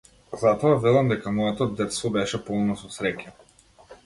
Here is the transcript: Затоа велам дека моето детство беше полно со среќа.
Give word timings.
Затоа 0.43 0.71
велам 0.85 1.11
дека 1.11 1.33
моето 1.35 1.69
детство 1.83 2.11
беше 2.19 2.41
полно 2.49 2.79
со 2.83 2.91
среќа. 2.97 3.37